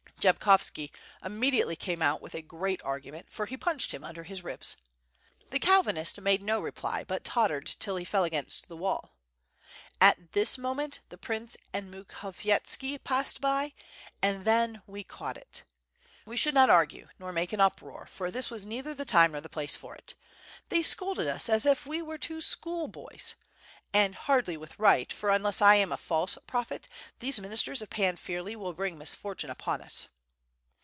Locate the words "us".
21.27-21.49, 29.81-30.07